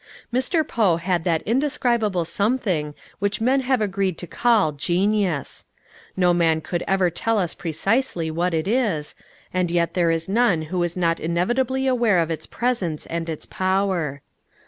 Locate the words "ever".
6.87-7.11